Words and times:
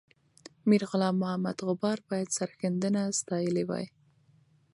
میرغلام 0.67 1.15
محمد 1.23 1.57
غبار 1.67 1.97
باید 2.09 2.29
سرښندنه 2.37 3.01
ستایلې 3.19 3.63
وای. 3.69 3.85